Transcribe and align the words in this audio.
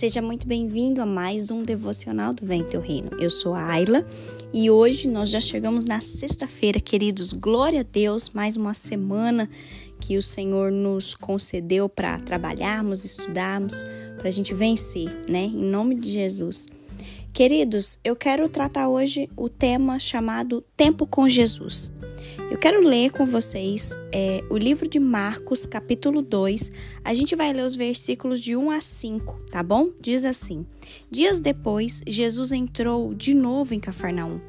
Seja 0.00 0.22
muito 0.22 0.46
bem-vindo 0.46 1.02
a 1.02 1.04
mais 1.04 1.50
um 1.50 1.62
devocional 1.62 2.32
do 2.32 2.46
Vem 2.46 2.64
Teu 2.64 2.80
Reino. 2.80 3.10
Eu 3.20 3.28
sou 3.28 3.52
a 3.52 3.62
Ayla 3.66 4.02
e 4.50 4.70
hoje 4.70 5.06
nós 5.06 5.28
já 5.28 5.40
chegamos 5.40 5.84
na 5.84 6.00
sexta-feira, 6.00 6.80
queridos. 6.80 7.34
Glória 7.34 7.80
a 7.80 7.82
Deus, 7.82 8.30
mais 8.30 8.56
uma 8.56 8.72
semana 8.72 9.46
que 10.00 10.16
o 10.16 10.22
Senhor 10.22 10.72
nos 10.72 11.14
concedeu 11.14 11.86
para 11.86 12.18
trabalharmos, 12.18 13.04
estudarmos, 13.04 13.84
para 14.16 14.28
a 14.28 14.30
gente 14.30 14.54
vencer, 14.54 15.10
né? 15.28 15.44
Em 15.44 15.64
nome 15.70 15.94
de 15.96 16.10
Jesus. 16.10 16.66
Queridos, 17.30 17.98
eu 18.02 18.16
quero 18.16 18.48
tratar 18.48 18.88
hoje 18.88 19.28
o 19.36 19.50
tema 19.50 19.98
chamado 19.98 20.64
Tempo 20.78 21.06
com 21.06 21.28
Jesus. 21.28 21.92
Eu 22.50 22.58
quero 22.58 22.84
ler 22.84 23.12
com 23.12 23.24
vocês 23.24 23.96
é, 24.12 24.42
o 24.50 24.58
livro 24.58 24.88
de 24.88 24.98
Marcos, 24.98 25.66
capítulo 25.66 26.20
2. 26.20 26.72
A 27.04 27.14
gente 27.14 27.36
vai 27.36 27.52
ler 27.52 27.64
os 27.64 27.76
versículos 27.76 28.40
de 28.40 28.56
1 28.56 28.72
a 28.72 28.80
5, 28.80 29.40
tá 29.52 29.62
bom? 29.62 29.90
Diz 30.00 30.24
assim: 30.24 30.66
Dias 31.08 31.38
depois, 31.38 32.02
Jesus 32.08 32.50
entrou 32.50 33.14
de 33.14 33.34
novo 33.34 33.72
em 33.72 33.78
Cafarnaum. 33.78 34.40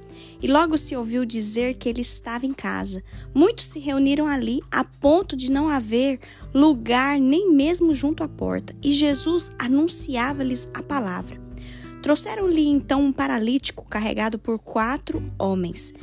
E 0.41 0.47
logo 0.47 0.79
se 0.79 0.95
ouviu 0.95 1.23
dizer 1.25 1.75
que 1.75 1.87
ele 1.87 2.01
estava 2.01 2.47
em 2.47 2.53
casa. 2.53 3.03
Muitos 3.35 3.65
se 3.65 3.79
reuniram 3.79 4.25
ali 4.25 4.61
a 4.71 4.83
ponto 4.83 5.35
de 5.35 5.51
não 5.51 5.69
haver 5.69 6.19
lugar 6.51 7.19
nem 7.19 7.53
mesmo 7.53 7.93
junto 7.93 8.23
à 8.23 8.27
porta. 8.27 8.75
E 8.81 8.91
Jesus 8.91 9.51
anunciava-lhes 9.59 10.67
a 10.73 10.81
palavra. 10.81 11.50
Trouxeram-lhe 12.01 12.67
então 12.67 13.05
um 13.05 13.13
paralítico 13.13 13.85
carregado 13.87 14.39
por 14.39 14.57
quatro 14.59 15.23
homens. 15.37 15.93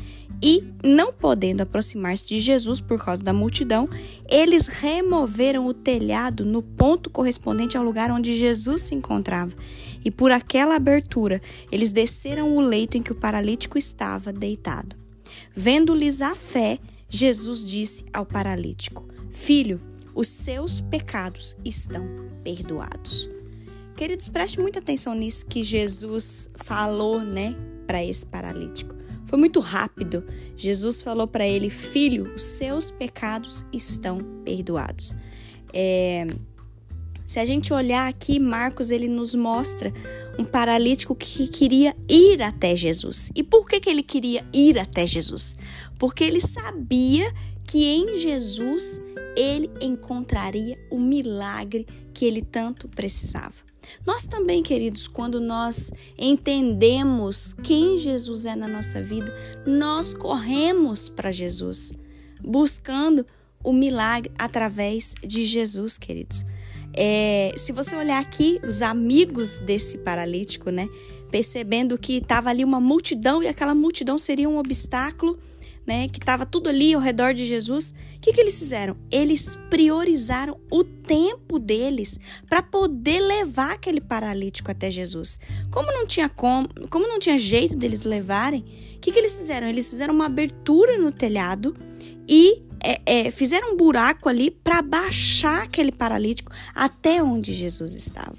E, 0.41 0.63
não 0.85 1.13
podendo 1.13 1.63
aproximar-se 1.63 2.27
de 2.29 2.39
Jesus 2.39 2.81
por 2.81 3.05
causa 3.05 3.25
da 3.25 3.33
multidão, 3.33 3.89
eles 4.31 4.69
removeram 4.69 5.67
o 5.67 5.75
telhado 5.75 6.45
no 6.45 6.63
ponto 6.63 7.11
correspondente 7.11 7.77
ao 7.77 7.83
lugar 7.83 8.11
onde 8.13 8.37
Jesus 8.37 8.83
se 8.83 8.95
encontrava. 8.95 9.53
E 10.05 10.11
por 10.11 10.31
aquela 10.31 10.77
abertura, 10.77 11.43
eles 11.73 11.91
desceram 11.91 12.57
o 12.57 12.61
leito 12.61 12.97
em 12.97 13.03
que 13.03 13.11
o 13.11 13.17
paralítico 13.17 13.77
estava 13.77 14.33
deitado. 14.33 14.95
Vendo-lhes 15.53 16.23
a 16.23 16.37
fé, 16.37 16.79
Jesus 17.09 17.65
disse 17.65 18.05
ao 18.13 18.25
paralítico: 18.25 19.09
Filho, 19.31 19.81
os 20.15 20.29
seus 20.29 20.81
pecados 20.81 21.57
estão 21.65 22.07
perdoados. 22.45 23.38
Queridos, 23.99 24.29
preste 24.29 24.61
muita 24.61 24.79
atenção 24.79 25.13
nisso 25.13 25.45
que 25.45 25.61
Jesus 25.61 26.49
falou, 26.55 27.21
né, 27.21 27.57
para 27.85 28.05
esse 28.05 28.25
paralítico. 28.25 28.95
Foi 29.27 29.37
muito 29.37 29.59
rápido. 29.59 30.25
Jesus 30.57 31.03
falou 31.03 31.27
para 31.27 31.45
ele: 31.45 31.69
Filho, 31.69 32.33
os 32.33 32.43
seus 32.43 32.93
pecados 32.93 33.67
estão 33.73 34.21
perdoados. 34.45 35.17
É, 35.75 36.29
se 37.27 37.41
a 37.41 37.45
gente 37.45 37.73
olhar 37.73 38.07
aqui, 38.09 38.39
Marcos 38.39 38.93
ele 38.93 39.09
nos 39.09 39.35
mostra 39.35 39.93
um 40.39 40.45
paralítico 40.45 41.17
que 41.17 41.49
queria 41.49 41.97
ir 42.09 42.41
até 42.41 42.77
Jesus. 42.77 43.33
E 43.35 43.43
por 43.43 43.67
que, 43.67 43.81
que 43.81 43.91
ele 43.91 44.05
queria 44.05 44.47
ir 44.55 44.79
até 44.79 45.05
Jesus? 45.05 45.57
Porque 45.99 46.23
ele 46.23 46.41
sabia 46.41 47.35
que 47.67 47.85
em 47.85 48.17
Jesus 48.21 49.01
ele 49.37 49.69
encontraria 49.81 50.79
o 50.89 51.01
milagre 51.01 51.85
que 52.15 52.25
ele 52.25 52.43
tanto 52.43 52.87
precisava. 52.87 53.68
Nós 54.07 54.27
também, 54.27 54.63
queridos, 54.63 55.09
quando 55.09 55.41
nós 55.41 55.91
entendemos 56.19 57.55
quem 57.63 57.99
Jesus 57.99 58.47
é 58.47 58.55
na 58.55 58.69
nossa 58.69 59.03
vida, 59.03 59.35
nós 59.67 60.15
corremos 60.15 61.09
para 61.09 61.31
Jesus, 61.31 61.93
buscando 62.41 63.25
o 63.63 63.73
milagre 63.73 64.31
através 64.39 65.15
de 65.23 65.45
Jesus, 65.45 65.99
queridos. 65.99 66.45
É, 66.95 67.53
se 67.57 67.73
você 67.73 67.95
olhar 67.95 68.21
aqui, 68.21 68.61
os 68.67 68.83
amigos 68.83 69.59
desse 69.61 69.99
paralítico, 69.99 70.71
né, 70.71 70.89
percebendo 71.31 71.99
que 71.99 72.15
estava 72.15 72.51
ali 72.51 72.65
uma 72.65 72.81
multidão 72.81 73.43
e 73.43 73.49
aquela 73.49 73.75
multidão 73.75 74.19
seria 74.19 74.49
um 74.49 74.59
obstáculo 74.59 75.39
né, 75.89 76.07
que 76.07 76.19
estava 76.19 76.45
tudo 76.45 76.69
ali 76.69 76.93
ao 76.93 77.01
redor 77.01 77.33
de 77.33 77.47
Jesus, 77.47 77.95
o 78.17 78.21
que, 78.21 78.31
que 78.31 78.39
eles 78.43 78.59
fizeram? 78.59 78.95
Eles 79.11 79.57
priorizaram 79.71 80.61
o 80.71 80.85
tempo 80.85 81.59
deles 81.59 82.21
para 82.47 82.63
poder 82.63 83.21
levar 83.21 83.73
aquele 83.73 83.99
paralítico 83.99 84.71
até 84.71 84.91
Jesus. 84.91 85.41
Como 85.71 85.91
não 85.91 86.07
tinha 86.07 86.29
como, 86.29 86.69
como 86.91 87.09
não 87.09 87.19
tinha 87.19 87.39
jeito 87.39 87.75
deles 87.75 88.05
levarem, 88.05 88.61
o 88.97 89.01
que, 89.01 89.11
que 89.11 89.19
eles 89.19 89.35
fizeram? 89.35 89.67
Eles 89.67 89.89
fizeram 89.89 90.13
uma 90.13 90.27
abertura 90.27 90.99
no 90.99 91.11
telhado 91.11 91.75
e 92.29 92.63
é, 92.85 93.01
é, 93.07 93.31
fizeram 93.31 93.73
um 93.73 93.77
buraco 93.79 94.29
ali 94.29 94.51
para 94.51 94.83
baixar 94.83 95.63
aquele 95.63 95.91
paralítico 95.91 96.53
até 96.75 97.23
onde 97.23 97.55
Jesus 97.55 97.97
estava. 97.97 98.37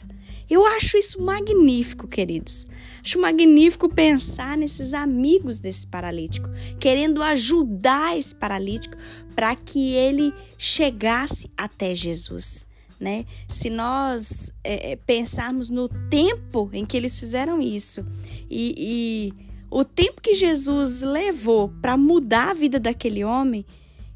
Eu 0.50 0.66
acho 0.66 0.98
isso 0.98 1.22
magnífico, 1.22 2.08
queridos. 2.08 2.68
Acho 3.04 3.22
magnífico 3.22 3.88
pensar 3.88 4.58
nesses 4.58 4.94
amigos 4.94 5.60
desse 5.60 5.86
paralítico, 5.86 6.50
querendo 6.80 7.22
ajudar 7.22 8.18
esse 8.18 8.36
paralítico 8.36 8.98
para 9.36 9.56
que 9.56 9.94
ele 9.94 10.34
chegasse 10.58 11.52
até 11.56 11.94
Jesus. 11.94 12.66
Né? 13.00 13.26
Se 13.48 13.70
nós 13.70 14.52
é, 14.64 14.92
é, 14.92 14.96
pensarmos 14.98 15.70
no 15.70 15.88
tempo 16.10 16.70
em 16.74 16.86
que 16.86 16.98
eles 16.98 17.18
fizeram 17.18 17.62
isso 17.62 18.06
e, 18.50 18.76
e 18.78 19.34
o 19.72 19.86
tempo 19.86 20.22
que 20.22 20.34
Jesus 20.34 21.02
levou 21.02 21.70
para 21.82 21.96
mudar 21.96 22.50
a 22.50 22.54
vida 22.54 22.78
daquele 22.78 23.24
homem, 23.24 23.66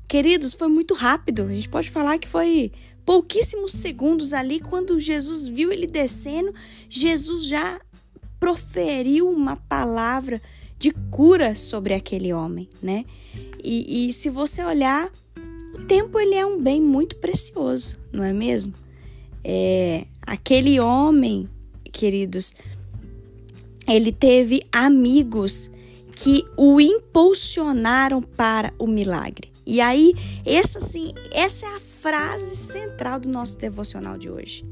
queridos, 0.09 0.53
foi 0.53 0.67
muito 0.67 0.93
rápido. 0.93 1.43
A 1.43 1.47
gente 1.47 1.69
pode 1.69 1.89
falar 1.89 2.17
que 2.17 2.27
foi 2.27 2.71
pouquíssimos 3.05 3.73
segundos 3.73 4.33
ali, 4.33 4.59
quando 4.59 4.99
Jesus 4.99 5.47
viu 5.47 5.71
ele 5.71 5.87
descendo, 5.87 6.53
Jesus 6.89 7.47
já 7.47 7.81
proferiu 8.39 9.29
uma 9.29 9.55
palavra 9.55 10.41
de 10.77 10.91
cura 11.09 11.55
sobre 11.55 11.93
aquele 11.93 12.33
homem, 12.33 12.69
né? 12.81 13.05
E, 13.63 14.09
e 14.09 14.13
se 14.13 14.29
você 14.29 14.63
olhar, 14.63 15.09
o 15.73 15.85
tempo 15.85 16.19
ele 16.19 16.35
é 16.35 16.45
um 16.45 16.61
bem 16.61 16.81
muito 16.81 17.15
precioso, 17.17 17.97
não 18.11 18.23
é 18.23 18.33
mesmo? 18.33 18.73
É, 19.43 20.05
aquele 20.21 20.79
homem, 20.79 21.49
queridos, 21.91 22.53
ele 23.87 24.11
teve 24.11 24.61
amigos 24.71 25.71
que 26.15 26.43
o 26.57 26.79
impulsionaram 26.79 28.21
para 28.21 28.73
o 28.77 28.87
milagre. 28.87 29.51
E 29.65 29.79
aí, 29.79 30.13
essa 30.45 30.79
assim, 30.79 31.13
essa 31.33 31.65
é 31.65 31.69
a 31.69 31.79
frase 32.03 32.57
central 32.57 33.17
do 33.17 33.29
nosso 33.29 33.57
devocional 33.57 34.17
de 34.17 34.29
hoje. 34.29 34.65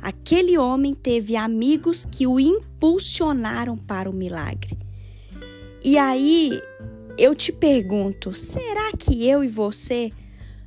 Aquele 0.00 0.56
homem 0.56 0.94
teve 0.94 1.36
amigos 1.36 2.06
que 2.06 2.26
o 2.26 2.40
impulsionaram 2.40 3.76
para 3.76 4.08
o 4.08 4.12
milagre. 4.12 4.78
E 5.84 5.98
aí 5.98 6.62
eu 7.18 7.34
te 7.34 7.52
pergunto: 7.52 8.34
será 8.34 8.90
que 8.98 9.28
eu 9.28 9.44
e 9.44 9.48
você 9.48 10.10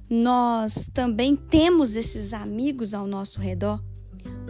nós 0.07 0.87
também 0.93 1.35
temos 1.35 1.95
esses 1.95 2.33
amigos 2.33 2.93
ao 2.93 3.07
nosso 3.07 3.39
redor 3.39 3.83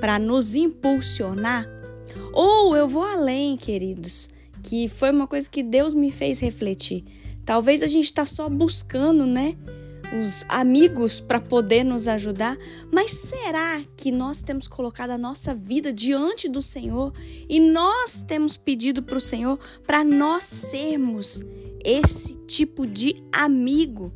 para 0.01 0.19
nos 0.19 0.55
impulsionar? 0.55 1.65
Ou 2.33 2.75
eu 2.75 2.85
vou 2.85 3.03
além, 3.03 3.55
queridos, 3.55 4.29
que 4.61 4.89
foi 4.89 5.09
uma 5.09 5.25
coisa 5.25 5.49
que 5.49 5.63
Deus 5.63 5.93
me 5.93 6.11
fez 6.11 6.37
refletir. 6.39 7.05
Talvez 7.45 7.81
a 7.81 7.87
gente 7.87 8.05
está 8.05 8.25
só 8.25 8.49
buscando, 8.49 9.25
né? 9.25 9.55
Os 10.13 10.45
amigos 10.47 11.19
para 11.19 11.39
poder 11.39 11.83
nos 11.83 12.07
ajudar, 12.07 12.57
mas 12.91 13.11
será 13.11 13.81
que 13.95 14.11
nós 14.11 14.41
temos 14.41 14.67
colocado 14.67 15.11
a 15.11 15.17
nossa 15.17 15.53
vida 15.53 15.91
diante 15.91 16.47
do 16.49 16.61
Senhor 16.61 17.13
e 17.49 17.59
nós 17.59 18.21
temos 18.21 18.57
pedido 18.57 19.01
para 19.01 19.17
o 19.17 19.21
Senhor 19.21 19.59
para 19.85 20.03
nós 20.03 20.43
sermos 20.43 21.41
esse 21.83 22.35
tipo 22.45 22.85
de 22.85 23.23
amigo? 23.31 24.11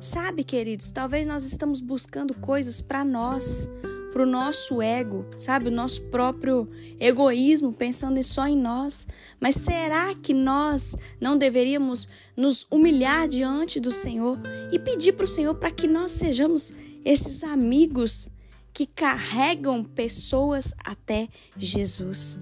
Sabe, 0.00 0.42
queridos, 0.42 0.90
talvez 0.90 1.26
nós 1.26 1.44
estamos 1.44 1.80
buscando 1.80 2.34
coisas 2.34 2.80
para 2.80 3.04
nós, 3.04 3.70
para 4.12 4.22
o 4.22 4.26
nosso 4.26 4.82
ego, 4.82 5.26
sabe? 5.36 5.68
O 5.68 5.72
nosso 5.72 6.02
próprio 6.02 6.68
egoísmo, 7.00 7.72
pensando 7.72 8.22
só 8.22 8.46
em 8.46 8.56
nós. 8.56 9.08
Mas 9.40 9.56
será 9.56 10.14
que 10.14 10.34
nós 10.34 10.94
não 11.20 11.36
deveríamos 11.36 12.06
nos 12.36 12.66
humilhar 12.70 13.26
diante 13.26 13.80
do 13.80 13.90
Senhor 13.90 14.38
e 14.70 14.78
pedir 14.78 15.14
para 15.14 15.24
o 15.24 15.28
Senhor 15.28 15.54
para 15.54 15.70
que 15.70 15.88
nós 15.88 16.12
sejamos 16.12 16.74
esses 17.04 17.42
amigos 17.42 18.28
que 18.72 18.86
carregam 18.86 19.82
pessoas 19.82 20.74
até 20.84 21.28
Jesus? 21.56 22.38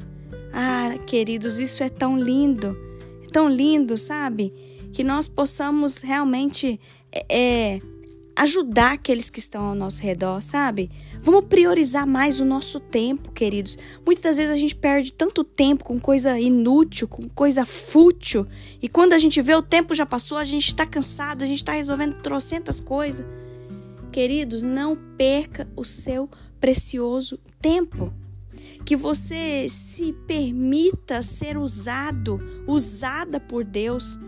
Ah, 0.52 0.96
queridos, 1.06 1.60
isso 1.60 1.84
é 1.84 1.88
tão 1.88 2.18
lindo, 2.18 2.76
tão 3.32 3.48
lindo, 3.48 3.96
sabe? 3.96 4.52
Que 4.92 5.04
nós 5.04 5.28
possamos 5.28 6.02
realmente 6.02 6.80
é, 7.12 7.24
é 7.30 7.80
ajudar 8.36 8.92
aqueles 8.92 9.28
que 9.28 9.38
estão 9.38 9.64
ao 9.64 9.74
nosso 9.74 10.02
redor, 10.02 10.40
sabe? 10.40 10.90
Vamos 11.22 11.44
priorizar 11.46 12.06
mais 12.06 12.40
o 12.40 12.44
nosso 12.44 12.80
tempo, 12.80 13.30
queridos. 13.32 13.76
Muitas 14.06 14.36
vezes 14.36 14.50
a 14.50 14.58
gente 14.58 14.74
perde 14.74 15.12
tanto 15.12 15.44
tempo 15.44 15.84
com 15.84 16.00
coisa 16.00 16.38
inútil, 16.38 17.06
com 17.06 17.28
coisa 17.28 17.64
fútil, 17.66 18.46
e 18.80 18.88
quando 18.88 19.12
a 19.12 19.18
gente 19.18 19.42
vê 19.42 19.54
o 19.54 19.62
tempo 19.62 19.94
já 19.94 20.06
passou, 20.06 20.38
a 20.38 20.44
gente 20.44 20.68
está 20.68 20.86
cansado, 20.86 21.42
a 21.42 21.46
gente 21.46 21.58
está 21.58 21.72
resolvendo 21.72 22.20
trocentas 22.20 22.80
coisas. 22.80 23.26
Queridos, 24.10 24.62
não 24.62 24.96
perca 25.16 25.68
o 25.76 25.84
seu 25.84 26.28
precioso 26.58 27.38
tempo. 27.60 28.12
que 28.84 28.96
você 28.96 29.66
se 29.68 30.12
permita 30.26 31.22
ser 31.22 31.56
usado, 31.56 32.40
usada 32.66 33.38
por 33.38 33.62
Deus, 33.62 34.18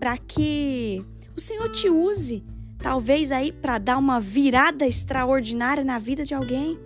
para 0.00 0.16
que 0.16 1.04
o 1.36 1.40
Senhor 1.40 1.68
te 1.68 1.88
use, 1.88 2.42
talvez 2.80 3.32
aí 3.32 3.52
para 3.52 3.78
dar 3.78 3.98
uma 3.98 4.20
virada 4.20 4.86
extraordinária 4.86 5.84
na 5.84 5.98
vida 5.98 6.24
de 6.24 6.34
alguém. 6.34 6.78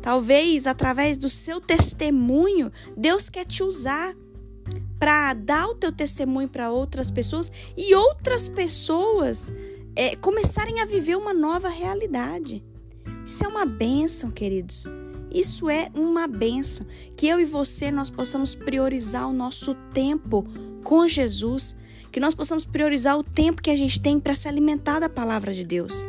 Talvez 0.00 0.66
através 0.66 1.16
do 1.16 1.28
seu 1.28 1.60
testemunho, 1.60 2.70
Deus 2.96 3.30
quer 3.30 3.44
te 3.44 3.62
usar 3.62 4.14
para 4.98 5.34
dar 5.34 5.68
o 5.68 5.74
teu 5.74 5.92
testemunho 5.92 6.48
para 6.48 6.70
outras 6.70 7.10
pessoas 7.10 7.50
e 7.76 7.94
outras 7.94 8.48
pessoas 8.48 9.52
é, 9.96 10.16
começarem 10.16 10.80
a 10.80 10.86
viver 10.86 11.16
uma 11.16 11.32
nova 11.32 11.68
realidade. 11.68 12.64
Isso 13.24 13.44
é 13.44 13.48
uma 13.48 13.64
bênção, 13.64 14.30
queridos. 14.30 14.86
Isso 15.30 15.68
é 15.68 15.90
uma 15.94 16.28
benção. 16.28 16.86
Que 17.16 17.26
eu 17.26 17.40
e 17.40 17.44
você 17.44 17.90
nós 17.90 18.10
possamos 18.10 18.54
priorizar 18.54 19.28
o 19.28 19.32
nosso 19.32 19.74
tempo 19.92 20.44
com 20.84 21.06
Jesus, 21.06 21.76
que 22.14 22.20
nós 22.20 22.32
possamos 22.32 22.64
priorizar 22.64 23.18
o 23.18 23.24
tempo 23.24 23.60
que 23.60 23.70
a 23.72 23.76
gente 23.76 24.00
tem 24.00 24.20
para 24.20 24.36
se 24.36 24.46
alimentar 24.46 25.00
da 25.00 25.08
palavra 25.08 25.52
de 25.52 25.64
Deus. 25.64 26.06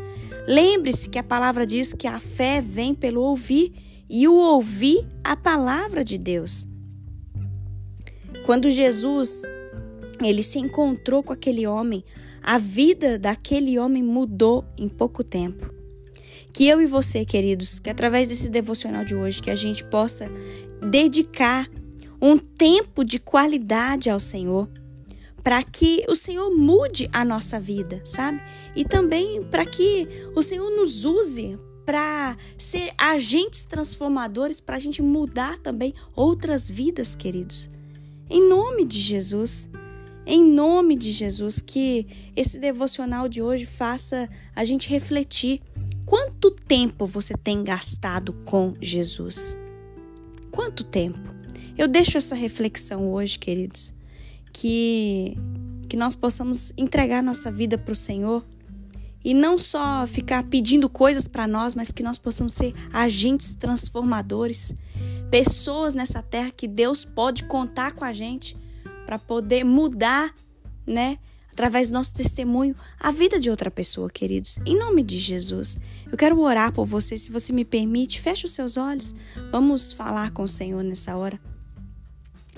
Lembre-se 0.47 1.09
que 1.09 1.17
a 1.17 1.23
palavra 1.23 1.65
diz 1.65 1.93
que 1.93 2.05
a 2.05 2.19
fé 2.19 2.61
vem 2.61 2.93
pelo 2.93 3.21
ouvir 3.21 3.73
e 4.07 4.27
o 4.27 4.35
ouvir 4.35 5.03
a 5.23 5.35
palavra 5.35 6.03
de 6.03 6.19
Deus. 6.19 6.67
Quando 8.45 8.69
Jesus 8.69 9.41
ele 10.23 10.43
se 10.43 10.59
encontrou 10.59 11.23
com 11.23 11.33
aquele 11.33 11.65
homem, 11.65 12.03
a 12.43 12.59
vida 12.59 13.17
daquele 13.17 13.79
homem 13.79 14.03
mudou 14.03 14.63
em 14.77 14.87
pouco 14.87 15.23
tempo. 15.23 15.73
Que 16.53 16.67
eu 16.67 16.79
e 16.79 16.85
você, 16.85 17.25
queridos, 17.25 17.79
que 17.79 17.89
através 17.89 18.29
desse 18.29 18.47
devocional 18.47 19.03
de 19.03 19.15
hoje, 19.15 19.41
que 19.41 19.49
a 19.49 19.55
gente 19.55 19.83
possa 19.83 20.31
dedicar 20.87 21.67
um 22.21 22.37
tempo 22.37 23.03
de 23.03 23.17
qualidade 23.17 24.07
ao 24.07 24.19
Senhor, 24.19 24.69
para 25.45 25.63
que 25.63 26.03
o 26.09 26.15
Senhor 26.15 26.49
mude 26.57 27.07
a 27.13 27.23
nossa 27.23 27.59
vida, 27.59 28.01
sabe? 28.03 28.41
E 28.75 28.83
também 28.83 29.43
para 29.43 29.65
que 29.65 30.07
o 30.35 30.41
Senhor 30.41 30.69
nos 30.71 31.05
use 31.05 31.57
para 31.85 32.35
ser 32.57 32.91
agentes 32.97 33.63
transformadores, 33.63 34.59
para 34.59 34.75
a 34.75 34.79
gente 34.79 35.01
mudar 35.03 35.57
também 35.59 35.93
outras 36.15 36.69
vidas, 36.69 37.15
queridos. 37.15 37.69
Em 38.27 38.49
nome 38.49 38.83
de 38.83 38.99
Jesus. 38.99 39.69
Em 40.25 40.43
nome 40.43 40.95
de 40.95 41.11
Jesus, 41.11 41.61
que 41.61 42.07
esse 42.35 42.57
devocional 42.57 43.29
de 43.29 43.43
hoje 43.43 43.67
faça 43.67 44.27
a 44.55 44.65
gente 44.65 44.89
refletir 44.89 45.61
Quanto 46.05 46.51
tempo 46.51 47.07
você 47.07 47.33
tem 47.33 47.63
gastado 47.63 48.31
com 48.45 48.75
Jesus? 48.79 49.57
Quanto 50.51 50.83
tempo? 50.83 51.19
Eu 51.75 51.87
deixo 51.87 52.15
essa 52.15 52.35
reflexão 52.35 53.11
hoje, 53.11 53.39
queridos, 53.39 53.91
que 54.55 55.37
que 55.89 55.97
nós 55.97 56.15
possamos 56.15 56.73
entregar 56.77 57.21
nossa 57.21 57.51
vida 57.51 57.77
para 57.77 57.91
o 57.91 57.95
Senhor 57.95 58.43
e 59.23 59.33
não 59.33 59.57
só 59.57 60.07
ficar 60.07 60.43
pedindo 60.45 60.89
coisas 60.89 61.27
para 61.27 61.47
nós, 61.47 61.75
mas 61.75 61.91
que 61.91 62.01
nós 62.01 62.17
possamos 62.17 62.53
ser 62.53 62.73
agentes 62.91 63.53
transformadores, 63.53 64.73
pessoas 65.29 65.93
nessa 65.93 66.23
terra 66.23 66.51
que 66.51 66.67
Deus 66.67 67.03
pode 67.05 67.43
contar 67.43 67.93
com 67.93 68.03
a 68.03 68.13
gente 68.13 68.57
para 69.05 69.19
poder 69.19 69.63
mudar, 69.63 70.33
né? 70.87 71.19
através 71.51 71.89
do 71.89 71.93
nosso 71.93 72.13
testemunho, 72.13 72.75
a 72.99 73.11
vida 73.11 73.39
de 73.39 73.49
outra 73.49 73.71
pessoa, 73.71 74.09
queridos. 74.09 74.59
Em 74.65 74.77
nome 74.77 75.03
de 75.03 75.17
Jesus, 75.17 75.79
eu 76.11 76.17
quero 76.17 76.39
orar 76.39 76.73
por 76.73 76.85
você. 76.85 77.17
Se 77.17 77.31
você 77.31 77.53
me 77.53 77.63
permite, 77.63 78.19
feche 78.19 78.45
os 78.45 78.51
seus 78.51 78.75
olhos. 78.75 79.15
Vamos 79.51 79.93
falar 79.93 80.31
com 80.31 80.43
o 80.43 80.47
Senhor 80.47 80.83
nessa 80.83 81.15
hora. 81.15 81.39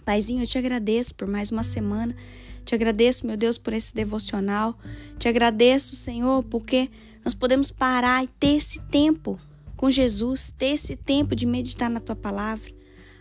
Paizinho, 0.08 0.44
eu 0.44 0.48
te 0.48 0.58
agradeço 0.58 1.14
por 1.16 1.28
mais 1.28 1.52
uma 1.52 1.64
semana. 1.64 2.16
Te 2.64 2.74
agradeço, 2.74 3.28
meu 3.28 3.36
Deus, 3.36 3.58
por 3.58 3.74
esse 3.74 3.94
devocional. 3.94 4.80
Te 5.20 5.28
agradeço, 5.28 5.98
Senhor, 5.98 6.44
porque 6.44 6.90
nós 7.26 7.34
podemos 7.34 7.72
parar 7.72 8.24
e 8.24 8.28
ter 8.40 8.56
esse 8.56 8.80
tempo 8.84 9.38
com 9.76 9.92
Jesus, 9.92 10.50
ter 10.58 10.68
esse 10.68 10.96
tempo 10.96 11.36
de 11.36 11.46
meditar 11.46 11.90
na 11.90 12.00
tua 12.00 12.16
palavra. 12.16 12.72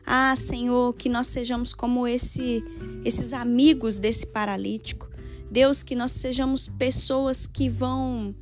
Ah, 0.07 0.37
Senhor, 0.37 0.95
que 0.95 1.09
nós 1.09 1.27
sejamos 1.27 1.75
como 1.75 2.07
esse, 2.07 2.63
esses 3.05 3.33
amigos 3.33 3.99
desse 3.99 4.25
paralítico 4.25 5.11
Deus, 5.51 5.83
que 5.83 5.97
nós 5.97 6.13
sejamos 6.13 6.69
pessoas 6.69 7.49
que 7.49 7.69
vão 7.69 8.33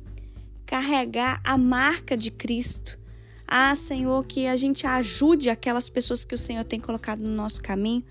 carregar 0.67 1.41
a 1.43 1.57
marca 1.57 2.15
de 2.15 2.29
Cristo. 2.29 2.99
Ah, 3.47 3.75
Senhor, 3.75 4.23
que 4.27 4.45
a 4.45 4.55
gente 4.55 4.85
ajude 4.85 5.49
aquelas 5.49 5.89
pessoas 5.89 6.23
que 6.23 6.35
o 6.35 6.37
Senhor 6.37 6.63
tem 6.63 6.79
colocado 6.79 7.23
no 7.23 7.35
nosso 7.35 7.59
caminho, 7.63 8.03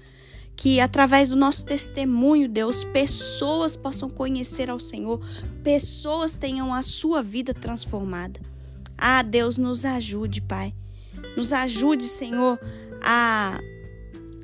que 0.57 0.81
através 0.81 1.29
do 1.29 1.37
nosso 1.37 1.65
testemunho, 1.65 2.49
Deus, 2.49 2.85
pessoas 2.85 3.77
possam 3.77 4.09
conhecer 4.09 4.71
ao 4.71 4.79
Senhor, 4.79 5.21
pessoas 5.63 6.37
tenham 6.37 6.73
a 6.73 6.83
sua 6.83 7.23
vida 7.23 7.53
transformada. 7.53 8.41
Ah, 8.97 9.23
Deus, 9.23 9.59
nos 9.59 9.85
ajude, 9.85 10.41
Pai. 10.41 10.75
Nos 11.37 11.53
ajude, 11.53 12.05
Senhor, 12.05 12.59
a 13.03 13.59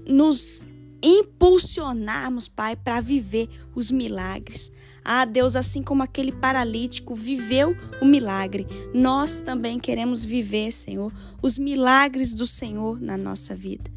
nos 0.06 0.64
impulsionarmos, 1.02 2.48
Pai, 2.48 2.76
para 2.76 3.00
viver 3.00 3.48
os 3.74 3.90
milagres. 3.90 4.70
Ah, 5.04 5.24
Deus, 5.24 5.56
assim 5.56 5.82
como 5.82 6.02
aquele 6.02 6.32
paralítico 6.32 7.14
viveu 7.14 7.74
o 8.02 8.04
milagre, 8.04 8.66
nós 8.92 9.40
também 9.40 9.78
queremos 9.78 10.24
viver, 10.24 10.72
Senhor, 10.72 11.12
os 11.40 11.58
milagres 11.58 12.34
do 12.34 12.46
Senhor 12.46 13.00
na 13.00 13.16
nossa 13.16 13.54
vida. 13.54 13.90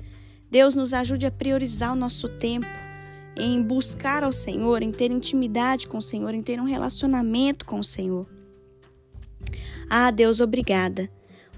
Deus 0.53 0.75
nos 0.75 0.93
ajude 0.93 1.25
a 1.25 1.31
priorizar 1.31 1.93
o 1.93 1.95
nosso 1.95 2.29
tempo 2.29 2.67
em 3.35 3.59
buscar 3.63 4.23
ao 4.23 4.31
Senhor, 4.31 4.83
em 4.83 4.91
ter 4.91 5.09
intimidade 5.09 5.87
com 5.87 5.97
o 5.97 6.01
Senhor, 6.01 6.31
em 6.35 6.43
ter 6.43 6.61
um 6.61 6.63
relacionamento 6.63 7.65
com 7.65 7.79
o 7.79 7.83
Senhor. 7.83 8.27
Ah, 9.89 10.11
Deus, 10.11 10.39
obrigada. 10.39 11.09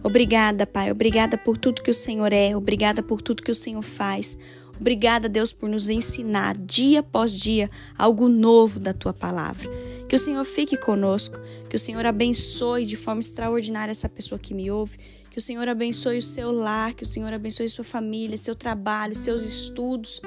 Obrigada, 0.01 0.65
Pai. 0.65 0.91
Obrigada 0.91 1.37
por 1.37 1.57
tudo 1.57 1.83
que 1.83 1.91
o 1.91 1.93
Senhor 1.93 2.31
é. 2.31 2.55
Obrigada 2.55 3.03
por 3.03 3.21
tudo 3.21 3.43
que 3.43 3.51
o 3.51 3.55
Senhor 3.55 3.81
faz. 3.81 4.37
Obrigada, 4.79 5.27
Deus, 5.27 5.51
por 5.51 5.67
nos 5.67 5.89
ensinar 5.89 6.55
dia 6.57 7.01
após 7.01 7.33
dia 7.33 7.69
algo 7.97 8.29
novo 8.29 8.79
da 8.79 8.93
tua 8.93 9.13
palavra. 9.13 9.69
Que 10.07 10.15
o 10.15 10.19
Senhor 10.19 10.45
fique 10.45 10.77
conosco, 10.77 11.37
que 11.69 11.75
o 11.75 11.79
Senhor 11.79 12.05
abençoe 12.05 12.85
de 12.85 12.95
forma 12.95 13.19
extraordinária 13.19 13.91
essa 13.91 14.07
pessoa 14.07 14.39
que 14.39 14.53
me 14.53 14.71
ouve, 14.71 14.97
que 15.35 15.39
o 15.39 15.41
Senhor 15.41 15.67
abençoe 15.67 16.19
o 16.19 16.21
seu 16.21 16.49
lar, 16.49 16.93
que 16.93 17.03
o 17.03 17.05
Senhor 17.05 17.33
abençoe 17.33 17.67
sua 17.67 17.83
família, 17.83 18.37
seu 18.37 18.55
trabalho, 18.55 19.13
seus 19.13 19.43
estudos. 19.43 20.21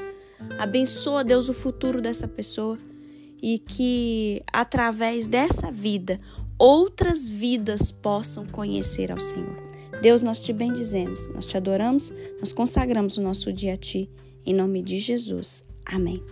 Abençoa, 0.59 1.25
Deus, 1.25 1.49
o 1.49 1.55
futuro 1.55 2.03
dessa 2.03 2.29
pessoa 2.29 2.77
e 3.43 3.59
que 3.59 4.43
através 4.53 5.27
dessa 5.27 5.71
vida 5.71 6.21
outras 6.59 7.31
vidas 7.31 7.91
possam 7.91 8.45
conhecer 8.45 9.11
ao 9.11 9.19
Senhor. 9.19 9.57
Deus, 10.03 10.23
nós 10.23 10.39
te 10.39 10.53
bendizemos, 10.53 11.27
nós 11.29 11.47
te 11.47 11.57
adoramos, 11.57 12.13
nós 12.39 12.53
consagramos 12.53 13.17
o 13.17 13.23
nosso 13.23 13.51
dia 13.51 13.73
a 13.73 13.79
ti. 13.79 14.11
Em 14.45 14.53
nome 14.53 14.83
de 14.83 14.99
Jesus. 14.99 15.65
Amém. 15.87 16.23